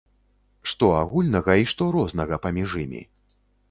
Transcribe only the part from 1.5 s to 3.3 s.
і што рознага паміж імі?